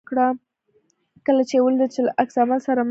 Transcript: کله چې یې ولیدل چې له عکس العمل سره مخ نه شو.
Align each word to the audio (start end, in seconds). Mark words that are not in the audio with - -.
کله 1.25 1.43
چې 1.49 1.53
یې 1.57 1.63
ولیدل 1.63 1.89
چې 1.95 1.99
له 2.05 2.11
عکس 2.21 2.35
العمل 2.37 2.59
سره 2.67 2.77
مخ 2.77 2.77
نه 2.77 2.77
شو. 2.77 2.79